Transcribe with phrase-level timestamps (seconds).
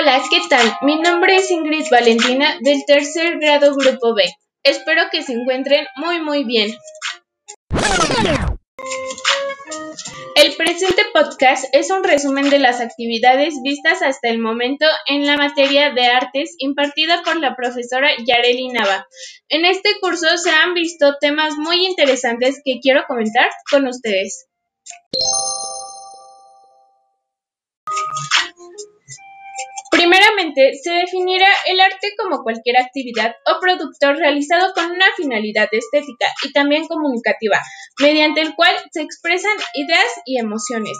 [0.00, 0.78] Hola, ¿qué tal?
[0.80, 4.24] Mi nombre es Ingrid Valentina del tercer grado Grupo B.
[4.62, 6.70] Espero que se encuentren muy muy bien.
[10.36, 15.36] El presente podcast es un resumen de las actividades vistas hasta el momento en la
[15.36, 19.06] materia de artes impartida por la profesora Yareli Nava.
[19.50, 24.46] En este curso se han visto temas muy interesantes que quiero comentar con ustedes.
[30.82, 36.52] Se definirá el arte como cualquier actividad o producto realizado con una finalidad estética y
[36.52, 37.60] también comunicativa,
[38.00, 40.98] mediante el cual se expresan ideas y emociones.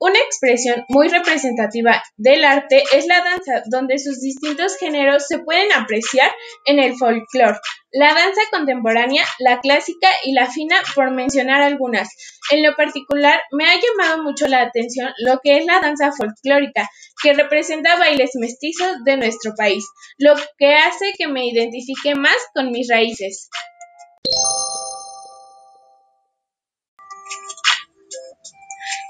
[0.00, 5.72] Una expresión muy representativa del arte es la danza, donde sus distintos géneros se pueden
[5.72, 6.30] apreciar
[6.66, 7.58] en el folclore,
[7.90, 12.08] la danza contemporánea, la clásica y la fina, por mencionar algunas.
[12.52, 16.88] En lo particular, me ha llamado mucho la atención lo que es la danza folclórica,
[17.20, 19.84] que representa bailes mestizos de nuestro país,
[20.16, 23.48] lo que hace que me identifique más con mis raíces.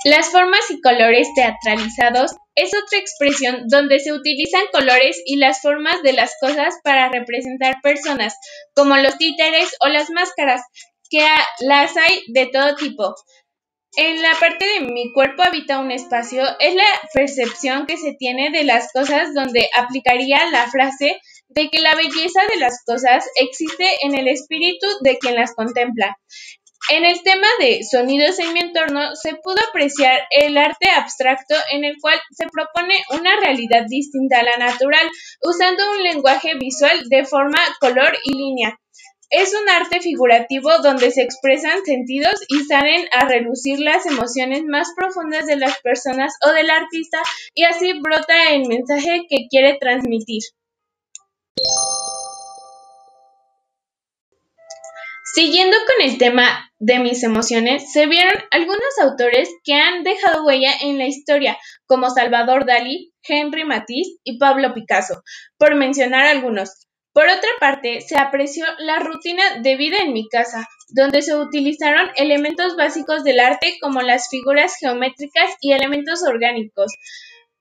[0.08, 6.02] Las formas y colores teatralizados es otra expresión donde se utilizan colores y las formas
[6.02, 8.34] de las cosas para representar personas,
[8.74, 10.62] como los títeres o las máscaras,
[11.10, 11.20] que
[11.60, 13.14] las hay de todo tipo.
[13.98, 18.48] En la parte de mi cuerpo habita un espacio es la percepción que se tiene
[18.50, 23.86] de las cosas donde aplicaría la frase de que la belleza de las cosas existe
[24.00, 26.16] en el espíritu de quien las contempla.
[26.90, 31.84] En el tema de sonidos en mi entorno se pudo apreciar el arte abstracto en
[31.84, 35.06] el cual se propone una realidad distinta a la natural,
[35.42, 38.78] usando un lenguaje visual de forma, color y línea.
[39.28, 44.88] Es un arte figurativo donde se expresan sentidos y salen a relucir las emociones más
[44.96, 47.20] profundas de las personas o del artista
[47.54, 50.40] y así brota el mensaje que quiere transmitir.
[55.34, 60.72] Siguiendo con el tema de mis emociones, se vieron algunos autores que han dejado huella
[60.80, 65.22] en la historia, como Salvador Dalí, Henry Matisse y Pablo Picasso,
[65.58, 66.86] por mencionar algunos.
[67.12, 72.10] Por otra parte, se apreció la rutina de vida en mi casa, donde se utilizaron
[72.16, 76.92] elementos básicos del arte como las figuras geométricas y elementos orgánicos.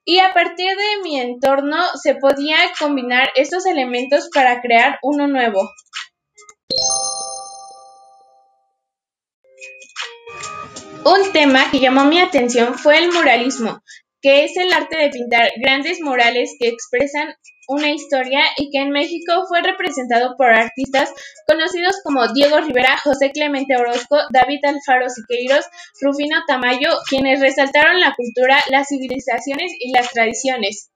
[0.06, 5.70] Y a partir de mi entorno se podía combinar estos elementos para crear uno nuevo.
[11.08, 13.82] Un tema que llamó mi atención fue el muralismo,
[14.22, 17.34] que es el arte de pintar grandes murales que expresan
[17.70, 21.14] una historia y que en México fue representado por artistas
[21.48, 25.64] conocidos como Diego Rivera, José Clemente Orozco, David Alfaro Siqueiros,
[26.02, 30.90] Rufino Tamayo, quienes resaltaron la cultura, las civilizaciones y las tradiciones.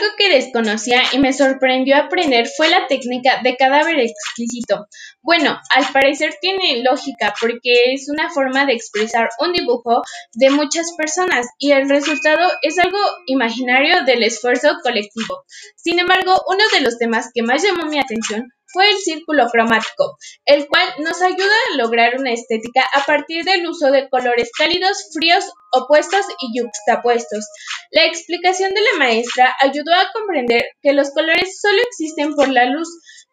[0.00, 4.86] Algo que desconocía y me sorprendió aprender fue la técnica de cadáver exquisito.
[5.20, 10.02] Bueno, al parecer tiene lógica porque es una forma de expresar un dibujo
[10.32, 15.44] de muchas personas y el resultado es algo imaginario del esfuerzo colectivo.
[15.76, 20.16] Sin embargo, uno de los temas que más llamó mi atención fue el círculo cromático,
[20.44, 25.10] el cual nos ayuda a lograr una estética a partir del uso de colores cálidos,
[25.12, 27.46] fríos, opuestos y yuxtapuestos.
[27.90, 32.66] La explicación de la maestra ayudó a comprender que los colores solo existen por la
[32.66, 32.88] luz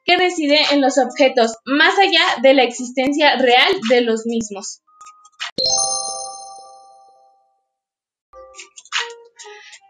[0.06, 4.82] que reside en los objetos, más allá de la existencia real de los mismos.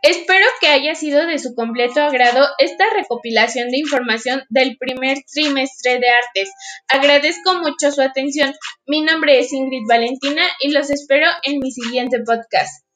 [0.04, 6.00] Espero que haya sido de su completo agrado esta recopilación de información del primer trimestre
[6.00, 6.52] de artes.
[6.88, 8.54] Agradezco mucho su atención.
[8.86, 12.87] Mi nombre es Ingrid Valentina y los espero en mi siguiente podcast.